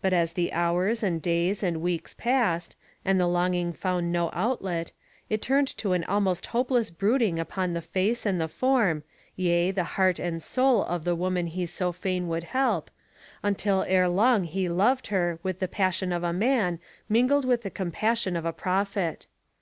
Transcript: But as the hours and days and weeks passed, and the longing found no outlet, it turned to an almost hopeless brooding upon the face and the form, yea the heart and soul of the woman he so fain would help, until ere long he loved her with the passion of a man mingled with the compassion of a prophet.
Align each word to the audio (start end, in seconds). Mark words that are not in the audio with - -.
But 0.00 0.12
as 0.12 0.34
the 0.34 0.52
hours 0.52 1.02
and 1.02 1.20
days 1.20 1.64
and 1.64 1.82
weeks 1.82 2.14
passed, 2.14 2.76
and 3.04 3.18
the 3.18 3.26
longing 3.26 3.72
found 3.72 4.12
no 4.12 4.30
outlet, 4.32 4.92
it 5.28 5.42
turned 5.42 5.66
to 5.78 5.94
an 5.94 6.04
almost 6.04 6.46
hopeless 6.54 6.90
brooding 6.90 7.40
upon 7.40 7.72
the 7.72 7.80
face 7.82 8.24
and 8.24 8.40
the 8.40 8.46
form, 8.46 9.02
yea 9.34 9.72
the 9.72 9.82
heart 9.98 10.20
and 10.20 10.40
soul 10.40 10.84
of 10.84 11.02
the 11.02 11.16
woman 11.16 11.48
he 11.48 11.66
so 11.66 11.90
fain 11.90 12.28
would 12.28 12.44
help, 12.44 12.88
until 13.42 13.82
ere 13.88 14.06
long 14.08 14.44
he 14.44 14.68
loved 14.68 15.08
her 15.08 15.40
with 15.42 15.58
the 15.58 15.66
passion 15.66 16.12
of 16.12 16.22
a 16.22 16.32
man 16.32 16.78
mingled 17.08 17.44
with 17.44 17.62
the 17.62 17.68
compassion 17.68 18.36
of 18.36 18.44
a 18.44 18.52
prophet. 18.52 19.26